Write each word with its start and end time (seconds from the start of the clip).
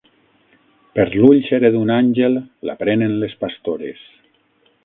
Per 0.95 1.05
l'ull 1.15 1.43
serè 1.49 1.71
d'un 1.77 1.93
àngel 1.97 2.39
la 2.71 2.79
prenen 2.83 3.17
les 3.25 3.39
pastores. 3.47 4.05